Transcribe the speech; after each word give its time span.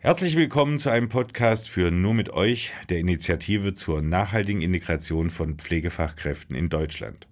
Herzlich 0.00 0.36
willkommen 0.36 0.78
zu 0.78 0.90
einem 0.90 1.08
Podcast 1.08 1.68
für 1.68 1.90
Nur 1.90 2.14
mit 2.14 2.30
euch, 2.30 2.72
der 2.88 2.98
Initiative 2.98 3.74
zur 3.74 4.00
nachhaltigen 4.00 4.62
Integration 4.62 5.28
von 5.28 5.56
Pflegefachkräften 5.56 6.54
in 6.54 6.68
Deutschland. 6.68 7.26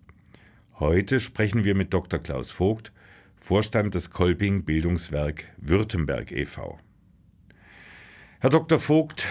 Heute 0.81 1.21
sprechen 1.21 1.63
wir 1.63 1.77
mit 1.77 1.95
Dr. 1.95 2.19
Klaus 2.19 2.51
Vogt, 2.51 2.93
Vorstand 3.37 3.95
des 3.95 4.11
Kolping 4.11 4.65
Bildungswerk 4.65 5.45
Württemberg 5.59 6.33
e.V. 6.33 6.77
Herr 8.41 8.50
Dr. 8.50 8.80
Vogt, 8.80 9.29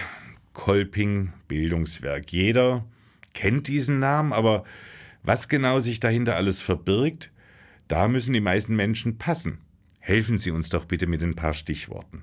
Kolping 0.54 1.34
Bildungswerk. 1.46 2.32
Jeder 2.32 2.86
kennt 3.34 3.68
diesen 3.68 3.98
Namen, 3.98 4.32
aber 4.32 4.64
was 5.22 5.50
genau 5.50 5.78
sich 5.78 6.00
dahinter 6.00 6.36
alles 6.36 6.62
verbirgt, 6.62 7.30
da 7.86 8.08
müssen 8.08 8.32
die 8.32 8.40
meisten 8.40 8.74
Menschen 8.74 9.18
passen. 9.18 9.58
Helfen 9.98 10.38
Sie 10.38 10.52
uns 10.52 10.70
doch 10.70 10.86
bitte 10.86 11.06
mit 11.06 11.22
ein 11.22 11.36
paar 11.36 11.52
Stichworten. 11.52 12.22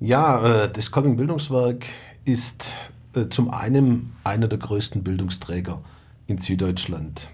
Ja, 0.00 0.64
äh, 0.64 0.72
das 0.72 0.92
Kolping 0.92 1.16
Bildungswerk 1.16 1.86
ist 2.24 2.70
äh, 3.16 3.26
zum 3.30 3.50
einen 3.50 4.12
einer 4.22 4.46
der 4.46 4.60
größten 4.60 5.02
Bildungsträger 5.02 5.82
in 6.28 6.38
Süddeutschland. 6.38 7.28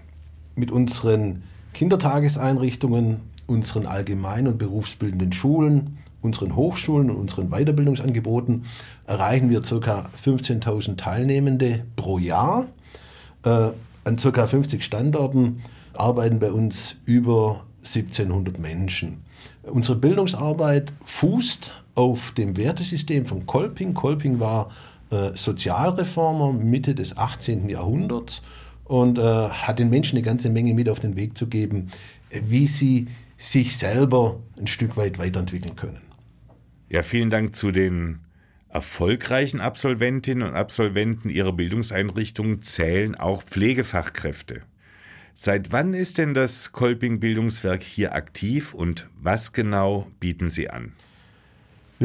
Mit 0.55 0.71
unseren 0.71 1.43
Kindertageseinrichtungen, 1.73 3.21
unseren 3.45 3.85
allgemein- 3.85 4.47
und 4.47 4.57
berufsbildenden 4.57 5.31
Schulen, 5.31 5.99
unseren 6.23 6.55
Hochschulen 6.55 7.11
und 7.11 7.17
unseren 7.17 7.51
Weiterbildungsangeboten 7.51 8.65
erreichen 9.05 9.51
wir 9.51 9.61
ca. 9.61 10.09
15.000 10.23 10.97
Teilnehmende 10.97 11.85
pro 11.95 12.17
Jahr. 12.17 12.65
Äh, 13.43 13.69
an 14.05 14.15
ca. 14.15 14.47
50 14.47 14.83
Standorten 14.83 15.61
arbeiten 15.93 16.39
bei 16.39 16.51
uns 16.51 16.95
über 17.05 17.63
1700 17.83 18.57
Menschen. 18.57 19.23
Unsere 19.61 19.99
Bildungsarbeit 19.99 20.91
fußt 21.03 21.84
auf 21.95 22.31
dem 22.31 22.57
Wertesystem 22.57 23.25
von 23.25 23.45
Kolping. 23.45 23.93
Kolping 23.93 24.39
war 24.39 24.69
äh, 25.09 25.31
Sozialreformer 25.33 26.53
Mitte 26.53 26.93
des 26.93 27.17
18. 27.17 27.69
Jahrhunderts 27.69 28.41
und 28.83 29.17
äh, 29.17 29.21
hat 29.21 29.79
den 29.79 29.89
Menschen 29.89 30.17
eine 30.17 30.25
ganze 30.25 30.49
Menge 30.49 30.73
mit 30.73 30.89
auf 30.89 30.99
den 30.99 31.15
Weg 31.15 31.37
zu 31.37 31.47
geben, 31.47 31.89
wie 32.29 32.67
sie 32.67 33.07
sich 33.37 33.77
selber 33.77 34.39
ein 34.59 34.67
Stück 34.67 34.97
weit 34.97 35.19
weiterentwickeln 35.19 35.75
können. 35.75 36.01
Ja, 36.89 37.01
vielen 37.01 37.29
Dank 37.29 37.55
zu 37.55 37.71
den 37.71 38.19
erfolgreichen 38.69 39.61
Absolventinnen 39.61 40.47
und 40.47 40.55
Absolventen 40.55 41.29
Ihrer 41.29 41.53
Bildungseinrichtungen 41.53 42.61
zählen 42.61 43.15
auch 43.15 43.41
Pflegefachkräfte. 43.43 44.61
Seit 45.33 45.71
wann 45.71 45.93
ist 45.93 46.17
denn 46.17 46.33
das 46.33 46.71
Kolping 46.71 47.19
Bildungswerk 47.19 47.83
hier 47.83 48.13
aktiv 48.13 48.73
und 48.73 49.09
was 49.19 49.51
genau 49.51 50.07
bieten 50.19 50.49
Sie 50.49 50.69
an? 50.69 50.93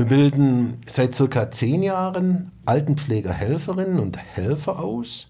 Wir 0.00 0.06
bilden 0.06 0.78
seit 0.86 1.14
circa 1.14 1.50
zehn 1.50 1.82
Jahren 1.82 2.52
Altenpflegerhelferinnen 2.64 3.98
und 3.98 4.16
Helfer 4.16 4.78
aus. 4.78 5.28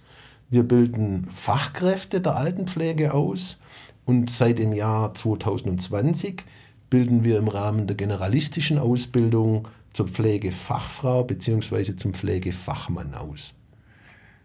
Wir 0.48 0.62
bilden 0.62 1.26
Fachkräfte 1.28 2.20
der 2.20 2.36
Altenpflege 2.36 3.12
aus 3.12 3.58
und 4.04 4.30
seit 4.30 4.60
dem 4.60 4.72
Jahr 4.72 5.12
2020 5.12 6.44
bilden 6.88 7.24
wir 7.24 7.38
im 7.38 7.48
Rahmen 7.48 7.88
der 7.88 7.96
generalistischen 7.96 8.78
Ausbildung 8.78 9.66
zur 9.92 10.06
Pflegefachfrau 10.06 11.24
bzw. 11.24 11.96
zum 11.96 12.14
Pflegefachmann 12.14 13.14
aus. 13.14 13.54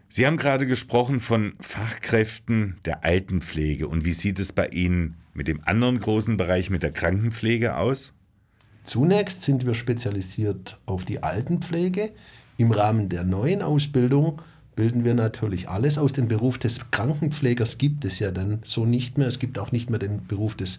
Sie 0.08 0.26
haben 0.26 0.38
gerade 0.38 0.66
gesprochen 0.66 1.20
von 1.20 1.52
Fachkräften 1.60 2.78
der 2.84 3.04
Altenpflege. 3.04 3.86
Und 3.86 4.04
wie 4.04 4.10
sieht 4.10 4.40
es 4.40 4.52
bei 4.52 4.66
Ihnen 4.70 5.18
mit 5.34 5.46
dem 5.46 5.62
anderen 5.62 6.00
großen 6.00 6.36
Bereich, 6.36 6.68
mit 6.68 6.82
der 6.82 6.92
Krankenpflege 6.92 7.76
aus? 7.76 8.12
Zunächst 8.86 9.42
sind 9.42 9.66
wir 9.66 9.74
spezialisiert 9.74 10.78
auf 10.86 11.04
die 11.04 11.22
Altenpflege. 11.22 12.12
Im 12.56 12.70
Rahmen 12.70 13.08
der 13.08 13.24
neuen 13.24 13.60
Ausbildung 13.60 14.40
bilden 14.76 15.04
wir 15.04 15.14
natürlich 15.14 15.68
alles 15.68 15.98
aus. 15.98 16.12
Den 16.12 16.28
Beruf 16.28 16.58
des 16.58 16.78
Krankenpflegers 16.92 17.78
gibt 17.78 18.04
es 18.04 18.20
ja 18.20 18.30
dann 18.30 18.60
so 18.62 18.86
nicht 18.86 19.18
mehr. 19.18 19.26
Es 19.26 19.40
gibt 19.40 19.58
auch 19.58 19.72
nicht 19.72 19.90
mehr 19.90 19.98
den 19.98 20.26
Beruf 20.28 20.54
des 20.54 20.78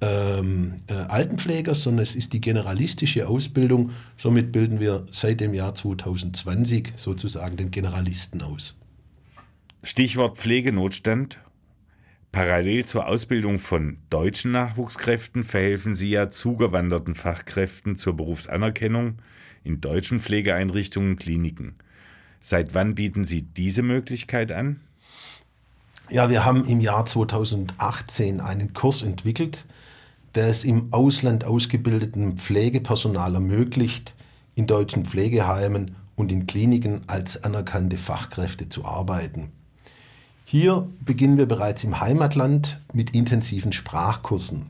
ähm, 0.00 0.74
äh, 0.86 0.94
Altenpflegers, 0.94 1.82
sondern 1.82 2.04
es 2.04 2.14
ist 2.14 2.32
die 2.32 2.40
generalistische 2.40 3.26
Ausbildung. 3.26 3.90
Somit 4.16 4.52
bilden 4.52 4.78
wir 4.78 5.04
seit 5.10 5.40
dem 5.40 5.52
Jahr 5.52 5.74
2020 5.74 6.92
sozusagen 6.96 7.56
den 7.56 7.72
Generalisten 7.72 8.40
aus. 8.42 8.76
Stichwort 9.82 10.36
Pflegenotstand. 10.36 11.40
Parallel 12.32 12.86
zur 12.86 13.08
Ausbildung 13.08 13.58
von 13.58 13.98
deutschen 14.08 14.52
Nachwuchskräften 14.52 15.44
verhelfen 15.44 15.94
Sie 15.94 16.08
ja 16.08 16.30
zugewanderten 16.30 17.14
Fachkräften 17.14 17.94
zur 17.96 18.16
Berufsanerkennung 18.16 19.18
in 19.64 19.82
deutschen 19.82 20.18
Pflegeeinrichtungen 20.18 21.10
und 21.10 21.20
Kliniken. 21.20 21.74
Seit 22.40 22.72
wann 22.74 22.94
bieten 22.94 23.26
Sie 23.26 23.42
diese 23.42 23.82
Möglichkeit 23.82 24.50
an? 24.50 24.80
Ja, 26.08 26.30
wir 26.30 26.46
haben 26.46 26.64
im 26.64 26.80
Jahr 26.80 27.04
2018 27.04 28.40
einen 28.40 28.72
Kurs 28.72 29.02
entwickelt, 29.02 29.66
der 30.34 30.48
es 30.48 30.64
im 30.64 30.90
Ausland 30.90 31.44
ausgebildeten 31.44 32.38
Pflegepersonal 32.38 33.34
ermöglicht, 33.34 34.14
in 34.54 34.66
deutschen 34.66 35.04
Pflegeheimen 35.04 35.96
und 36.16 36.32
in 36.32 36.46
Kliniken 36.46 37.02
als 37.08 37.44
anerkannte 37.44 37.98
Fachkräfte 37.98 38.70
zu 38.70 38.86
arbeiten. 38.86 39.52
Hier 40.52 40.86
beginnen 41.00 41.38
wir 41.38 41.46
bereits 41.46 41.82
im 41.82 41.98
Heimatland 41.98 42.78
mit 42.92 43.14
intensiven 43.16 43.72
Sprachkursen. 43.72 44.66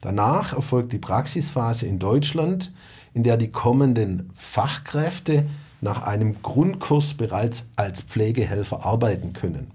Danach 0.00 0.52
erfolgt 0.52 0.92
die 0.92 1.00
Praxisphase 1.00 1.88
in 1.88 1.98
Deutschland, 1.98 2.72
in 3.12 3.24
der 3.24 3.36
die 3.36 3.50
kommenden 3.50 4.30
Fachkräfte 4.36 5.46
nach 5.80 6.04
einem 6.04 6.40
Grundkurs 6.44 7.14
bereits 7.14 7.66
als 7.74 8.02
Pflegehelfer 8.02 8.86
arbeiten 8.86 9.32
können. 9.32 9.72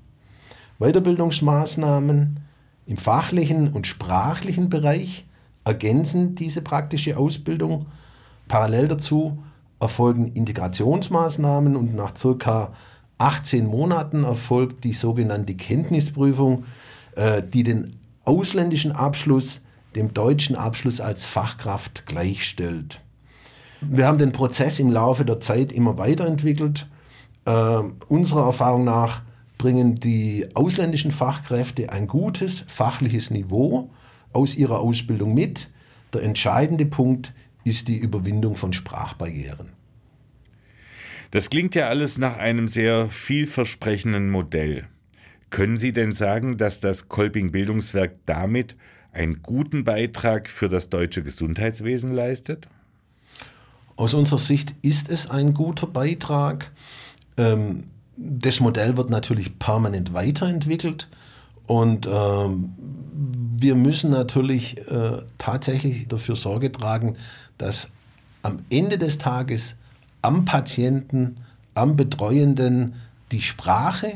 Weiterbildungsmaßnahmen 0.80 2.40
im 2.86 2.98
fachlichen 2.98 3.74
und 3.74 3.88
sprachlichen 3.88 4.70
Bereich 4.70 5.26
ergänzen 5.66 6.36
diese 6.36 6.62
praktische 6.62 7.18
Ausbildung. 7.18 7.88
Parallel 8.48 8.88
dazu 8.88 9.44
erfolgen 9.82 10.32
Integrationsmaßnahmen 10.32 11.76
und 11.76 11.94
nach 11.94 12.16
circa 12.16 12.72
18 13.18 13.66
Monaten 13.66 14.24
erfolgt 14.24 14.84
die 14.84 14.94
sogenannte 14.94 15.56
Kenntnisprüfung, 15.56 16.66
äh, 17.16 17.42
die 17.42 17.64
den 17.64 18.00
ausländischen 18.26 18.92
Abschluss 18.92 19.62
dem 19.96 20.14
deutschen 20.14 20.56
Abschluss 20.56 21.00
als 21.00 21.26
Fachkraft 21.26 22.06
gleichstellt. 22.06 23.02
Wir 23.82 24.08
haben 24.08 24.18
den 24.18 24.32
Prozess 24.32 24.80
im 24.80 24.92
Laufe 24.92 25.26
der 25.26 25.40
Zeit 25.40 25.72
immer 25.72 25.98
weiterentwickelt. 25.98 26.88
Äh, 27.46 27.80
unserer 28.08 28.46
Erfahrung 28.46 28.84
nach 28.84 29.22
bringen 29.58 29.96
die 29.96 30.48
ausländischen 30.54 31.12
Fachkräfte 31.12 31.92
ein 31.92 32.08
gutes 32.08 32.64
fachliches 32.68 33.32
Niveau 33.32 33.90
aus 34.34 34.56
ihrer 34.56 34.80
Ausbildung 34.80 35.34
mit. 35.34 35.70
Der 36.14 36.24
entscheidende 36.24 36.86
Punkt 36.86 37.34
ist 37.64 37.88
die 37.88 37.98
Überwindung 37.98 38.56
von 38.56 38.74
Sprachbarrieren. 38.74 39.70
Das 41.36 41.50
klingt 41.50 41.76
ja 41.76 41.90
alles 41.90 42.18
nach 42.18 42.38
einem 42.38 42.70
sehr 42.70 43.10
vielversprechenden 43.10 44.30
Modell. 44.30 44.88
Können 45.50 45.78
Sie 45.78 45.92
denn 45.92 46.14
sagen, 46.14 46.56
dass 46.56 46.80
das 46.80 47.10
Kolping 47.10 47.52
Bildungswerk 47.52 48.16
damit 48.26 48.78
einen 49.12 49.42
guten 49.42 49.84
Beitrag 49.84 50.50
für 50.50 50.70
das 50.70 50.90
deutsche 50.90 51.24
Gesundheitswesen 51.24 52.14
leistet? 52.14 52.70
Aus 53.98 54.14
unserer 54.14 54.40
Sicht 54.40 54.76
ist 54.82 55.10
es 55.10 55.30
ein 55.30 55.54
guter 55.54 55.88
Beitrag. 55.88 56.72
Ähm, 57.36 57.84
das 58.16 58.62
Modell 58.62 58.96
wird 58.96 59.10
natürlich 59.10 59.60
permanent 59.60 60.14
weiterentwickelt 60.14 61.10
und 61.68 62.08
ähm, 62.10 62.74
wir 63.60 63.76
müssen 63.76 64.10
natürlich 64.10 64.78
äh, 64.90 65.22
tatsächlich 65.38 66.08
dafür 66.08 66.38
Sorge 66.38 66.72
tragen, 66.72 67.18
dass 67.58 67.90
am 68.42 68.60
Ende 68.70 68.98
des 68.98 69.18
Tages 69.18 69.76
am 70.26 70.44
Patienten, 70.44 71.38
am 71.76 71.96
Betreuenden 71.96 72.96
die 73.32 73.42
Sprache 73.42 74.12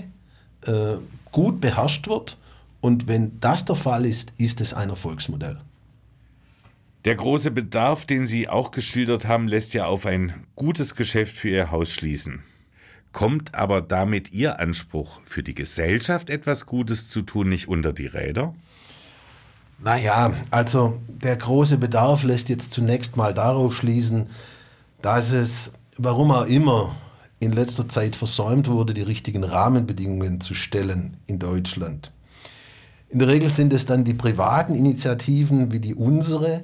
äh, 0.65 0.97
gut 1.31 1.61
beherrscht 1.61 2.07
wird. 2.07 2.37
Und 2.81 3.07
wenn 3.07 3.39
das 3.41 3.65
der 3.65 3.75
Fall 3.75 4.05
ist, 4.05 4.33
ist 4.37 4.59
es 4.59 4.73
ein 4.73 4.89
Erfolgsmodell. 4.89 5.59
Der 7.05 7.15
große 7.15 7.51
Bedarf, 7.51 8.05
den 8.05 8.25
Sie 8.25 8.49
auch 8.49 8.71
geschildert 8.71 9.27
haben, 9.27 9.47
lässt 9.47 9.73
ja 9.73 9.85
auf 9.85 10.05
ein 10.05 10.33
gutes 10.55 10.95
Geschäft 10.95 11.37
für 11.37 11.49
Ihr 11.49 11.71
Haus 11.71 11.91
schließen. 11.91 12.43
Kommt 13.11 13.53
aber 13.53 13.81
damit 13.81 14.31
Ihr 14.31 14.59
Anspruch, 14.59 15.21
für 15.23 15.43
die 15.43 15.55
Gesellschaft 15.55 16.29
etwas 16.29 16.65
Gutes 16.65 17.09
zu 17.09 17.21
tun, 17.21 17.49
nicht 17.49 17.67
unter 17.67 17.93
die 17.93 18.07
Räder? 18.07 18.55
Naja, 19.77 20.33
also 20.51 20.99
der 21.07 21.37
große 21.37 21.77
Bedarf 21.77 22.23
lässt 22.23 22.49
jetzt 22.49 22.73
zunächst 22.73 23.15
mal 23.15 23.33
darauf 23.33 23.75
schließen, 23.75 24.27
dass 25.01 25.31
es 25.31 25.71
warum 25.99 26.31
auch 26.31 26.45
immer 26.45 26.95
in 27.39 27.51
letzter 27.51 27.87
Zeit 27.87 28.15
versäumt 28.15 28.67
wurde, 28.67 28.93
die 28.93 29.01
richtigen 29.01 29.43
Rahmenbedingungen 29.43 30.41
zu 30.41 30.53
stellen 30.55 31.17
in 31.27 31.39
Deutschland. 31.39 32.11
In 33.09 33.19
der 33.19 33.27
Regel 33.27 33.49
sind 33.49 33.73
es 33.73 33.85
dann 33.85 34.05
die 34.05 34.13
privaten 34.13 34.75
Initiativen 34.75 35.71
wie 35.71 35.79
die 35.79 35.95
unsere, 35.95 36.63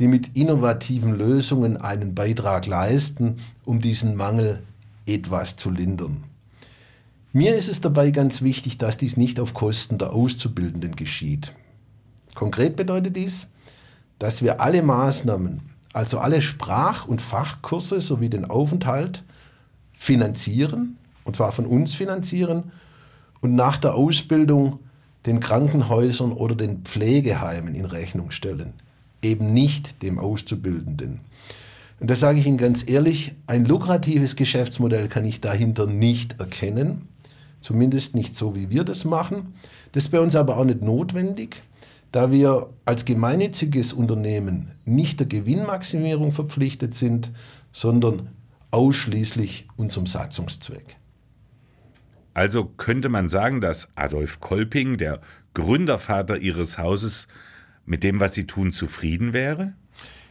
die 0.00 0.08
mit 0.08 0.36
innovativen 0.36 1.16
Lösungen 1.16 1.76
einen 1.76 2.14
Beitrag 2.14 2.66
leisten, 2.66 3.38
um 3.64 3.80
diesen 3.80 4.16
Mangel 4.16 4.62
etwas 5.06 5.56
zu 5.56 5.70
lindern. 5.70 6.24
Mir 7.32 7.54
ist 7.54 7.68
es 7.68 7.80
dabei 7.80 8.10
ganz 8.10 8.42
wichtig, 8.42 8.78
dass 8.78 8.96
dies 8.96 9.16
nicht 9.16 9.38
auf 9.38 9.54
Kosten 9.54 9.98
der 9.98 10.12
Auszubildenden 10.12 10.96
geschieht. 10.96 11.54
Konkret 12.34 12.76
bedeutet 12.76 13.16
dies, 13.16 13.48
dass 14.18 14.42
wir 14.42 14.60
alle 14.60 14.82
Maßnahmen, 14.82 15.71
also 15.92 16.18
alle 16.18 16.40
Sprach- 16.40 17.06
und 17.06 17.20
Fachkurse 17.20 18.00
sowie 18.00 18.28
den 18.28 18.44
Aufenthalt 18.44 19.24
finanzieren, 19.92 20.96
und 21.24 21.36
zwar 21.36 21.52
von 21.52 21.66
uns 21.66 21.94
finanzieren, 21.94 22.72
und 23.40 23.54
nach 23.54 23.78
der 23.78 23.94
Ausbildung 23.94 24.78
den 25.26 25.40
Krankenhäusern 25.40 26.32
oder 26.32 26.54
den 26.54 26.82
Pflegeheimen 26.82 27.74
in 27.74 27.84
Rechnung 27.84 28.30
stellen, 28.30 28.72
eben 29.22 29.52
nicht 29.52 30.02
dem 30.02 30.18
Auszubildenden. 30.18 31.20
Und 32.00 32.10
da 32.10 32.16
sage 32.16 32.40
ich 32.40 32.46
Ihnen 32.46 32.56
ganz 32.56 32.88
ehrlich, 32.88 33.34
ein 33.46 33.64
lukratives 33.64 34.34
Geschäftsmodell 34.34 35.06
kann 35.06 35.24
ich 35.24 35.40
dahinter 35.40 35.86
nicht 35.86 36.40
erkennen, 36.40 37.06
zumindest 37.60 38.16
nicht 38.16 38.34
so, 38.34 38.56
wie 38.56 38.70
wir 38.70 38.82
das 38.82 39.04
machen. 39.04 39.54
Das 39.92 40.04
ist 40.04 40.10
bei 40.10 40.18
uns 40.18 40.34
aber 40.34 40.56
auch 40.56 40.64
nicht 40.64 40.82
notwendig, 40.82 41.62
da 42.12 42.30
wir 42.30 42.68
als 42.84 43.04
gemeinnütziges 43.04 43.92
Unternehmen 43.92 44.70
nicht 44.84 45.18
der 45.18 45.26
Gewinnmaximierung 45.26 46.32
verpflichtet 46.32 46.94
sind, 46.94 47.32
sondern 47.72 48.28
ausschließlich 48.70 49.66
unserem 49.76 50.06
Satzungszweck. 50.06 50.96
Also 52.34 52.64
könnte 52.64 53.08
man 53.08 53.28
sagen, 53.28 53.60
dass 53.60 53.88
Adolf 53.94 54.40
Kolping, 54.40 54.98
der 54.98 55.20
Gründervater 55.54 56.38
Ihres 56.38 56.78
Hauses, 56.78 57.28
mit 57.84 58.02
dem, 58.02 58.20
was 58.20 58.34
Sie 58.34 58.46
tun, 58.46 58.72
zufrieden 58.72 59.32
wäre? 59.32 59.74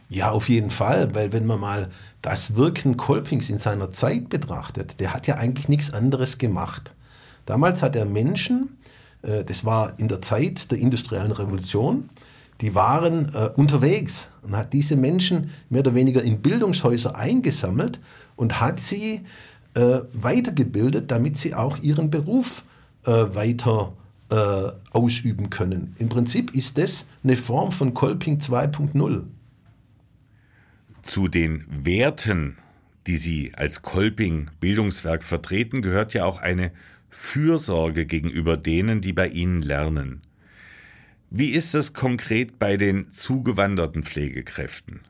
Ja, 0.08 0.30
auf 0.30 0.48
jeden 0.48 0.70
Fall, 0.70 1.14
weil 1.14 1.32
wenn 1.32 1.46
man 1.46 1.60
mal 1.60 1.88
das 2.20 2.56
Wirken 2.56 2.96
Kolpings 2.96 3.48
in 3.50 3.58
seiner 3.58 3.92
Zeit 3.92 4.28
betrachtet, 4.28 5.00
der 5.00 5.14
hat 5.14 5.26
ja 5.26 5.36
eigentlich 5.36 5.68
nichts 5.68 5.92
anderes 5.92 6.38
gemacht. 6.38 6.92
Damals 7.46 7.82
hat 7.82 7.96
er 7.96 8.04
Menschen, 8.04 8.76
das 9.22 9.64
war 9.64 9.98
in 10.00 10.08
der 10.08 10.20
Zeit 10.20 10.70
der 10.72 10.78
industriellen 10.78 11.30
Revolution, 11.30 12.10
die 12.62 12.74
waren 12.76 13.34
äh, 13.34 13.50
unterwegs 13.56 14.30
und 14.42 14.56
hat 14.56 14.72
diese 14.72 14.96
Menschen 14.96 15.50
mehr 15.68 15.80
oder 15.80 15.94
weniger 15.94 16.22
in 16.22 16.40
Bildungshäuser 16.40 17.16
eingesammelt 17.16 18.00
und 18.36 18.60
hat 18.60 18.78
sie 18.78 19.22
äh, 19.74 20.00
weitergebildet, 20.12 21.10
damit 21.10 21.38
sie 21.38 21.54
auch 21.54 21.78
ihren 21.78 22.10
Beruf 22.10 22.64
äh, 23.04 23.10
weiter 23.10 23.92
äh, 24.30 24.70
ausüben 24.92 25.50
können. 25.50 25.94
Im 25.98 26.08
Prinzip 26.08 26.54
ist 26.54 26.78
das 26.78 27.04
eine 27.24 27.36
Form 27.36 27.72
von 27.72 27.94
Kolping 27.94 28.38
2.0. 28.38 29.24
Zu 31.02 31.26
den 31.26 31.64
Werten, 31.68 32.58
die 33.08 33.16
Sie 33.16 33.52
als 33.56 33.82
Kolping 33.82 34.50
Bildungswerk 34.60 35.24
vertreten, 35.24 35.82
gehört 35.82 36.14
ja 36.14 36.24
auch 36.24 36.40
eine 36.40 36.70
Fürsorge 37.14 38.06
gegenüber 38.06 38.56
denen, 38.56 39.02
die 39.02 39.12
bei 39.12 39.28
Ihnen 39.28 39.60
lernen. 39.60 40.22
Wie 41.28 41.50
ist 41.50 41.74
es 41.74 41.92
konkret 41.92 42.58
bei 42.58 42.78
den 42.78 43.12
zugewanderten 43.12 44.02
Pflegekräften? 44.02 45.02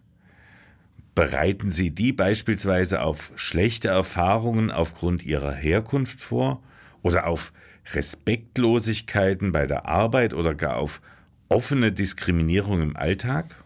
Bereiten 1.14 1.70
Sie 1.70 1.92
die 1.92 2.12
beispielsweise 2.12 3.02
auf 3.02 3.30
schlechte 3.36 3.88
Erfahrungen 3.88 4.72
aufgrund 4.72 5.22
ihrer 5.22 5.52
Herkunft 5.52 6.20
vor 6.20 6.60
oder 7.02 7.28
auf 7.28 7.52
Respektlosigkeiten 7.92 9.52
bei 9.52 9.66
der 9.66 9.86
Arbeit 9.86 10.34
oder 10.34 10.54
gar 10.54 10.78
auf 10.78 11.00
offene 11.48 11.92
Diskriminierung 11.92 12.82
im 12.82 12.96
Alltag? 12.96 13.62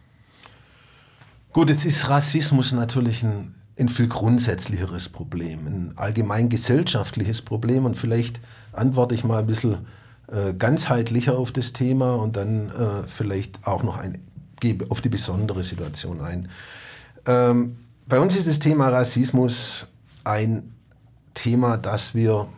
Gut, 1.54 1.70
jetzt 1.70 1.86
ist 1.86 2.10
Rassismus 2.10 2.72
natürlich 2.72 3.22
ein, 3.22 3.54
ein 3.78 3.88
viel 3.88 4.08
grundsätzlicheres 4.08 5.08
Problem, 5.08 5.66
ein 5.66 5.92
allgemein 5.96 6.48
gesellschaftliches 6.48 7.42
Problem 7.42 7.84
und 7.84 7.96
vielleicht 7.96 8.40
antworte 8.72 9.14
ich 9.14 9.24
mal 9.24 9.40
ein 9.40 9.46
bisschen 9.46 9.86
äh, 10.28 10.54
ganzheitlicher 10.54 11.38
auf 11.38 11.52
das 11.52 11.72
Thema 11.72 12.14
und 12.14 12.36
dann 12.36 12.70
äh, 12.70 13.06
vielleicht 13.06 13.66
auch 13.66 13.82
noch 13.82 13.98
ein, 13.98 14.18
gebe 14.60 14.90
auf 14.90 15.00
die 15.00 15.08
besondere 15.08 15.62
Situation 15.62 16.20
ein. 16.20 16.48
Ähm, 17.26 17.76
bei 18.08 18.18
uns 18.18 18.34
ist 18.36 18.48
das 18.48 18.58
Thema 18.58 18.88
Rassismus 18.88 19.86
ein 20.24 20.72
Thema, 21.34 21.76
das 21.76 22.14
wir 22.14 22.48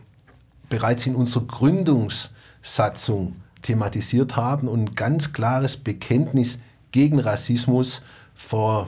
bereits 0.69 1.05
in 1.05 1.15
unserer 1.15 1.45
Gründungssatzung 1.45 3.35
thematisiert 3.61 4.37
haben 4.37 4.67
und 4.67 4.91
ein 4.91 4.95
ganz 4.95 5.33
klares 5.33 5.75
Bekenntnis 5.75 6.59
gegen 6.91 7.19
Rassismus 7.19 8.01
vor, 8.33 8.87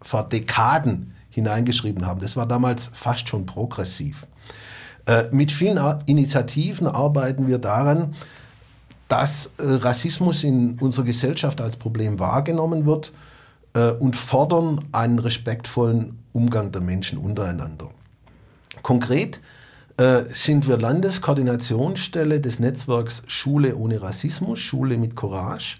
vor 0.00 0.28
Dekaden 0.28 1.14
hineingeschrieben 1.38 2.06
haben. 2.06 2.20
Das 2.20 2.36
war 2.36 2.46
damals 2.46 2.90
fast 2.92 3.28
schon 3.28 3.46
progressiv. 3.46 4.26
Äh, 5.08 5.28
mit 5.32 5.50
vielen 5.50 5.78
Initiativen 6.04 6.86
arbeiten 6.86 7.48
wir 7.48 7.58
daran, 7.58 8.14
dass 9.08 9.54
äh, 9.56 9.62
Rassismus 9.64 10.44
in 10.44 10.78
unserer 10.78 11.06
Gesellschaft 11.06 11.62
als 11.62 11.76
Problem 11.76 12.20
wahrgenommen 12.20 12.84
wird 12.84 13.12
äh, 13.72 13.92
und 13.92 14.16
fordern 14.16 14.84
einen 14.92 15.18
respektvollen 15.18 16.18
Umgang 16.32 16.72
der 16.72 16.82
Menschen 16.82 17.18
untereinander. 17.18 17.88
Konkret 18.82 19.40
sind 20.30 20.68
wir 20.68 20.76
Landeskoordinationsstelle 20.76 22.40
des 22.40 22.60
Netzwerks 22.60 23.24
Schule 23.26 23.74
ohne 23.74 24.00
Rassismus, 24.00 24.60
Schule 24.60 24.96
mit 24.96 25.16
Courage. 25.16 25.78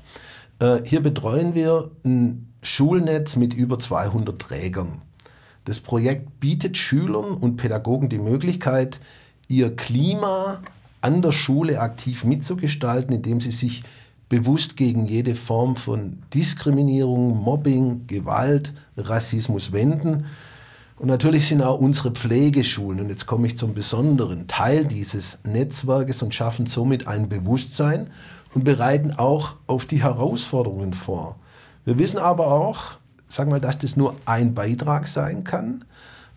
Hier 0.84 1.00
betreuen 1.00 1.54
wir 1.54 1.92
ein 2.04 2.52
Schulnetz 2.60 3.36
mit 3.36 3.54
über 3.54 3.78
200 3.78 4.36
Trägern. 4.36 5.02
Das 5.68 5.80
Projekt 5.80 6.40
bietet 6.40 6.78
Schülern 6.78 7.34
und 7.34 7.56
Pädagogen 7.58 8.08
die 8.08 8.16
Möglichkeit, 8.16 9.00
ihr 9.48 9.76
Klima 9.76 10.62
an 11.02 11.20
der 11.20 11.30
Schule 11.30 11.82
aktiv 11.82 12.24
mitzugestalten, 12.24 13.14
indem 13.14 13.38
sie 13.42 13.50
sich 13.50 13.82
bewusst 14.30 14.78
gegen 14.78 15.04
jede 15.04 15.34
Form 15.34 15.76
von 15.76 16.22
Diskriminierung, 16.32 17.36
Mobbing, 17.36 18.06
Gewalt, 18.06 18.72
Rassismus 18.96 19.70
wenden. 19.70 20.24
Und 20.96 21.08
natürlich 21.08 21.48
sind 21.48 21.60
auch 21.60 21.78
unsere 21.78 22.12
Pflegeschulen, 22.12 23.00
und 23.00 23.10
jetzt 23.10 23.26
komme 23.26 23.46
ich 23.46 23.58
zum 23.58 23.74
besonderen 23.74 24.46
Teil 24.46 24.86
dieses 24.86 25.38
Netzwerkes 25.44 26.22
und 26.22 26.34
schaffen 26.34 26.64
somit 26.64 27.06
ein 27.06 27.28
Bewusstsein 27.28 28.08
und 28.54 28.64
bereiten 28.64 29.12
auch 29.12 29.56
auf 29.66 29.84
die 29.84 30.02
Herausforderungen 30.02 30.94
vor. 30.94 31.36
Wir 31.84 31.98
wissen 31.98 32.18
aber 32.18 32.46
auch, 32.46 32.97
sagen 33.28 33.52
wir, 33.52 33.60
dass 33.60 33.78
das 33.78 33.96
nur 33.96 34.16
ein 34.24 34.54
Beitrag 34.54 35.06
sein 35.06 35.44
kann 35.44 35.84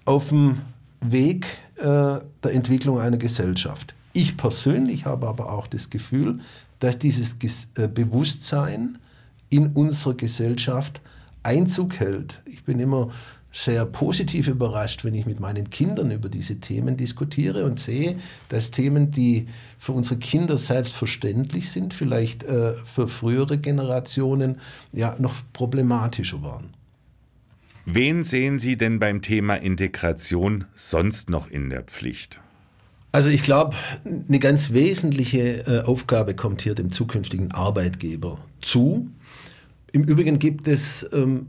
auf 0.05 0.29
dem 0.29 0.61
Weg 1.01 1.45
äh, 1.77 1.83
der 1.83 2.53
Entwicklung 2.53 2.99
einer 2.99 3.17
Gesellschaft. 3.17 3.93
Ich 4.13 4.37
persönlich 4.37 5.05
habe 5.05 5.27
aber 5.27 5.51
auch 5.51 5.67
das 5.67 5.89
Gefühl, 5.89 6.39
dass 6.79 6.99
dieses 6.99 7.35
äh, 7.77 7.87
Bewusstsein 7.87 8.97
in 9.49 9.67
unserer 9.67 10.15
Gesellschaft 10.15 11.01
Einzug 11.43 11.99
hält. 11.99 12.41
Ich 12.45 12.63
bin 12.63 12.79
immer 12.79 13.09
sehr 13.51 13.85
positiv 13.85 14.47
überrascht, 14.47 15.03
wenn 15.03 15.13
ich 15.13 15.25
mit 15.25 15.39
meinen 15.39 15.69
Kindern 15.69 16.11
über 16.11 16.29
diese 16.29 16.59
Themen 16.59 16.95
diskutiere 16.95 17.65
und 17.65 17.79
sehe, 17.79 18.15
dass 18.49 18.71
Themen, 18.71 19.11
die 19.11 19.47
für 19.77 19.91
unsere 19.91 20.19
Kinder 20.19 20.57
selbstverständlich 20.57 21.69
sind, 21.71 21.93
vielleicht 21.93 22.43
äh, 22.43 22.75
für 22.85 23.07
frühere 23.07 23.57
Generationen 23.57 24.59
ja 24.93 25.15
noch 25.19 25.35
problematischer 25.51 26.41
waren. 26.41 26.73
Wen 27.85 28.23
sehen 28.23 28.59
Sie 28.59 28.77
denn 28.77 28.99
beim 28.99 29.21
Thema 29.21 29.55
Integration 29.55 30.65
sonst 30.73 31.29
noch 31.29 31.49
in 31.49 31.69
der 31.69 31.81
Pflicht? 31.83 32.39
Also 33.11 33.29
ich 33.29 33.41
glaube, 33.41 33.75
eine 34.05 34.39
ganz 34.39 34.71
wesentliche 34.71 35.65
äh, 35.65 35.81
Aufgabe 35.81 36.35
kommt 36.35 36.61
hier 36.61 36.75
dem 36.75 36.91
zukünftigen 36.91 37.51
Arbeitgeber 37.51 38.39
zu. 38.61 39.09
Im 39.91 40.03
Übrigen 40.03 40.39
gibt 40.39 40.67
es 40.67 41.05
ähm, 41.11 41.47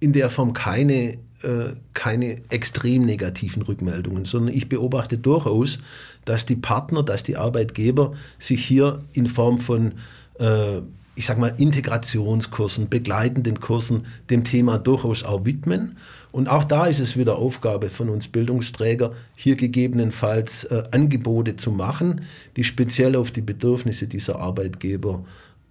in 0.00 0.12
der 0.12 0.30
Form 0.30 0.54
keine, 0.54 1.18
äh, 1.42 1.74
keine 1.92 2.36
extrem 2.48 3.04
negativen 3.04 3.62
Rückmeldungen, 3.62 4.24
sondern 4.24 4.54
ich 4.54 4.68
beobachte 4.68 5.18
durchaus, 5.18 5.80
dass 6.24 6.46
die 6.46 6.56
Partner, 6.56 7.02
dass 7.02 7.24
die 7.24 7.36
Arbeitgeber 7.36 8.14
sich 8.38 8.64
hier 8.64 9.02
in 9.12 9.26
Form 9.26 9.58
von 9.58 9.94
äh, 10.38 10.80
ich 11.14 11.26
sag 11.26 11.38
mal, 11.38 11.52
Integrationskursen, 11.58 12.88
begleitenden 12.88 13.60
Kursen 13.60 14.04
dem 14.30 14.44
Thema 14.44 14.78
durchaus 14.78 15.24
auch 15.24 15.44
widmen. 15.44 15.96
Und 16.30 16.48
auch 16.48 16.64
da 16.64 16.86
ist 16.86 17.00
es 17.00 17.18
wieder 17.18 17.36
Aufgabe 17.36 17.90
von 17.90 18.08
uns 18.08 18.28
Bildungsträger, 18.28 19.12
hier 19.36 19.56
gegebenenfalls 19.56 20.64
äh, 20.64 20.82
Angebote 20.90 21.56
zu 21.56 21.70
machen, 21.70 22.22
die 22.56 22.64
speziell 22.64 23.16
auf 23.16 23.30
die 23.30 23.42
Bedürfnisse 23.42 24.06
dieser 24.06 24.38
Arbeitgeber 24.38 25.22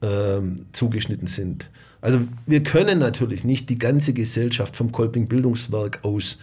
ähm, 0.03 0.65
zugeschnitten 0.73 1.27
sind. 1.27 1.69
Also 2.01 2.19
wir 2.45 2.63
können 2.63 2.99
natürlich 2.99 3.43
nicht 3.43 3.69
die 3.69 3.77
ganze 3.77 4.13
Gesellschaft 4.13 4.75
vom 4.75 4.91
Kolping 4.91 5.27
Bildungswerk 5.27 5.99
aus 6.03 6.37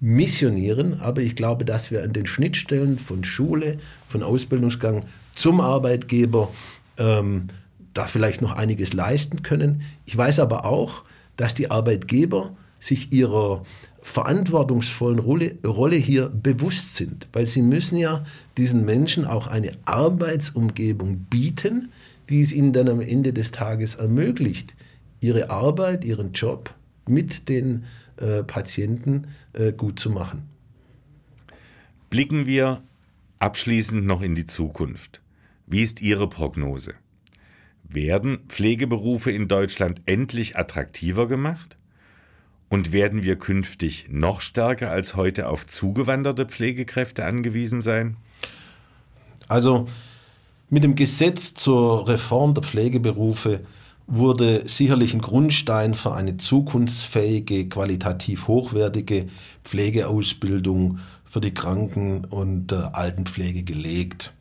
missionieren, 0.00 1.00
aber 1.00 1.22
ich 1.22 1.34
glaube, 1.34 1.64
dass 1.64 1.90
wir 1.90 2.02
an 2.02 2.12
den 2.12 2.26
Schnittstellen 2.26 2.98
von 2.98 3.24
Schule, 3.24 3.78
von 4.08 4.22
Ausbildungsgang 4.22 5.04
zum 5.34 5.60
Arbeitgeber 5.60 6.50
ähm, 6.98 7.46
da 7.94 8.06
vielleicht 8.06 8.42
noch 8.42 8.52
einiges 8.52 8.92
leisten 8.92 9.42
können. 9.42 9.82
Ich 10.04 10.16
weiß 10.16 10.40
aber 10.40 10.64
auch, 10.64 11.04
dass 11.36 11.54
die 11.54 11.70
Arbeitgeber 11.70 12.56
sich 12.80 13.12
ihrer 13.12 13.62
verantwortungsvollen 14.02 15.18
Rolle, 15.18 15.56
Rolle 15.64 15.96
hier 15.96 16.28
bewusst 16.28 16.96
sind, 16.96 17.26
weil 17.32 17.46
sie 17.46 17.62
müssen 17.62 17.96
ja 17.96 18.24
diesen 18.58 18.84
Menschen 18.84 19.24
auch 19.24 19.46
eine 19.46 19.72
Arbeitsumgebung 19.86 21.20
bieten, 21.30 21.90
die 22.28 22.42
es 22.42 22.52
ihnen 22.52 22.72
dann 22.72 22.88
am 22.88 23.00
Ende 23.00 23.32
des 23.32 23.50
Tages 23.50 23.94
ermöglicht, 23.94 24.74
ihre 25.20 25.48
Arbeit, 25.48 26.04
ihren 26.04 26.32
Job 26.32 26.74
mit 27.08 27.48
den 27.48 27.84
äh, 28.18 28.42
Patienten 28.42 29.28
äh, 29.54 29.72
gut 29.72 29.98
zu 29.98 30.10
machen. 30.10 30.42
Blicken 32.10 32.46
wir 32.46 32.82
abschließend 33.38 34.04
noch 34.04 34.20
in 34.20 34.34
die 34.34 34.46
Zukunft. 34.46 35.20
Wie 35.66 35.82
ist 35.82 36.02
Ihre 36.02 36.28
Prognose? 36.28 36.94
Werden 37.94 38.40
Pflegeberufe 38.48 39.30
in 39.30 39.46
Deutschland 39.46 40.02
endlich 40.06 40.56
attraktiver 40.56 41.28
gemacht? 41.28 41.76
Und 42.68 42.92
werden 42.92 43.22
wir 43.22 43.36
künftig 43.36 44.06
noch 44.10 44.40
stärker 44.40 44.90
als 44.90 45.14
heute 45.14 45.48
auf 45.48 45.64
zugewanderte 45.66 46.46
Pflegekräfte 46.46 47.24
angewiesen 47.24 47.80
sein? 47.80 48.16
Also 49.46 49.86
mit 50.70 50.82
dem 50.82 50.96
Gesetz 50.96 51.54
zur 51.54 52.08
Reform 52.08 52.54
der 52.54 52.64
Pflegeberufe 52.64 53.60
wurde 54.08 54.68
sicherlich 54.68 55.14
ein 55.14 55.20
Grundstein 55.20 55.94
für 55.94 56.14
eine 56.14 56.36
zukunftsfähige, 56.36 57.68
qualitativ 57.68 58.48
hochwertige 58.48 59.26
Pflegeausbildung 59.62 60.98
für 61.24 61.40
die 61.40 61.54
Kranken- 61.54 62.24
und 62.24 62.72
äh, 62.72 62.76
Altenpflege 62.92 63.62
gelegt. 63.62 64.33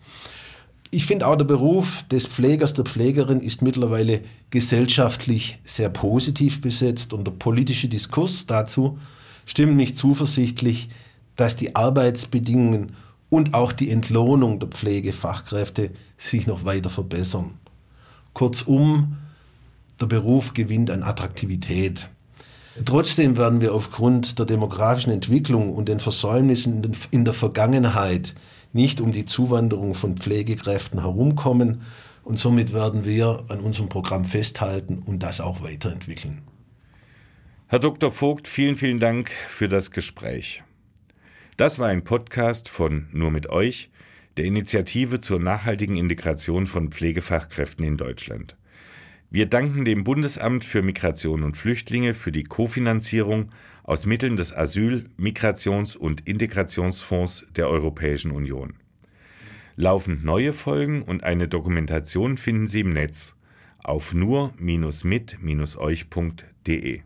Ich 0.94 1.08
finde 1.08 1.26
auch 1.26 1.36
der 1.36 1.46
Beruf 1.46 2.04
des 2.12 2.28
Pflegers, 2.28 2.76
der 2.76 2.86
Pflegerin 2.86 3.40
ist 3.40 3.64
mittlerweile 3.64 4.22
gesellschaftlich 4.52 5.58
sehr 5.64 5.90
positiv 5.90 6.62
besetzt 6.62 7.14
und 7.14 7.26
der 7.26 7.32
politische 7.32 7.88
Diskurs 7.88 8.46
dazu 8.46 9.00
stimmt 9.48 9.76
mich 9.76 9.98
zuversichtlich, 9.98 10.90
dass 11.36 11.56
die 11.56 11.76
Arbeitsbedingungen 11.76 12.92
und 13.32 13.56
auch 13.56 13.72
die 13.72 13.90
Entlohnung 13.90 14.60
der 14.60 14.70
Pflegefachkräfte 14.70 15.90
sich 16.16 16.46
noch 16.46 16.64
weiter 16.64 16.92
verbessern. 16.92 17.56
Kurzum, 18.34 19.18
der 20.00 20.06
Beruf 20.06 20.54
gewinnt 20.54 20.92
an 20.92 21.02
Attraktivität. 21.02 22.08
Trotzdem 22.86 23.36
werden 23.36 23.62
wir 23.62 23.74
aufgrund 23.74 24.38
der 24.38 24.46
demografischen 24.46 25.12
Entwicklung 25.12 25.74
und 25.74 25.90
den 25.90 26.00
Versäumnissen 26.00 26.96
in 27.10 27.26
der 27.26 27.34
Vergangenheit 27.34 28.36
nicht 28.74 29.00
um 29.00 29.12
die 29.12 29.26
Zuwanderung 29.26 29.94
von 29.94 30.18
Pflegekräften 30.18 31.00
herumkommen. 31.00 31.84
Und 32.24 32.40
somit 32.40 32.74
werden 32.74 33.06
wir 33.06 33.46
an 33.50 33.60
unserem 33.60 33.90
Programm 33.90 34.26
festhalten 34.26 35.02
und 35.06 35.24
das 35.24 35.40
auch 35.42 35.64
weiterentwickeln. 35.64 36.42
Herr 37.68 37.80
Dr. 37.80 38.12
Vogt, 38.12 38.48
vielen, 38.48 38.76
vielen 38.76 39.00
Dank 39.00 39.32
für 39.32 39.68
das 39.68 39.92
Gespräch. 39.92 40.64
Das 41.58 41.80
war 41.80 41.88
ein 41.88 42.04
Podcast 42.04 42.70
von 42.70 43.08
Nur 43.12 43.32
mit 43.32 43.50
euch, 43.50 43.90
der 44.38 44.46
Initiative 44.46 45.20
zur 45.20 45.40
nachhaltigen 45.40 45.96
Integration 45.96 46.66
von 46.66 46.92
Pflegefachkräften 46.92 47.86
in 47.86 47.98
Deutschland. 47.98 48.56
Wir 49.34 49.48
danken 49.48 49.84
dem 49.84 50.04
Bundesamt 50.04 50.64
für 50.64 50.84
Migration 50.84 51.42
und 51.42 51.58
Flüchtlinge 51.58 52.14
für 52.14 52.32
die 52.32 52.44
Kofinanzierung 52.44 53.50
aus 53.84 54.06
Mitteln 54.06 54.38
des 54.38 54.56
Asyl-, 54.56 55.10
Migrations- 55.18 55.98
und 55.98 56.30
Integrationsfonds 56.30 57.48
der 57.56 57.68
Europäischen 57.68 58.30
Union. 58.30 58.76
Laufend 59.76 60.24
neue 60.24 60.54
Folgen 60.54 61.02
und 61.02 61.24
eine 61.24 61.48
Dokumentation 61.48 62.38
finden 62.38 62.68
Sie 62.68 62.82
im 62.82 62.94
Netz 62.94 63.36
auf 63.84 64.14
nur-mit-euch.de. 64.14 67.02